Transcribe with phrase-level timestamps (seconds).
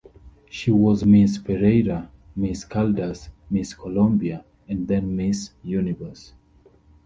[0.49, 6.33] She was Miss Pereira, Miss Caldas, Miss Colombia and then Miss Universe.